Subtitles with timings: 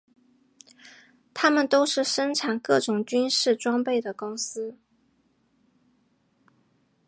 [1.31, 4.75] 它们都是生产各种军事装备的公司。